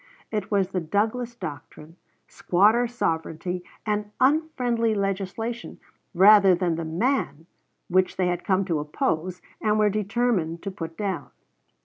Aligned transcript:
It 0.31 0.49
was 0.49 0.69
the 0.69 0.79
Douglas 0.79 1.35
doctrine, 1.35 1.95
squatter 2.27 2.87
sovereignty, 2.87 3.63
and 3.85 4.09
"unfriendly 4.19 4.95
legislation," 4.95 5.79
rather 6.15 6.55
than 6.55 6.73
the 6.73 6.83
man, 6.85 7.45
which 7.87 8.17
they 8.17 8.25
had 8.25 8.43
come 8.43 8.65
to 8.65 8.79
oppose, 8.79 9.43
and 9.61 9.77
were 9.77 9.91
determined 9.91 10.63
to 10.63 10.71
put 10.71 10.97
down. 10.97 11.29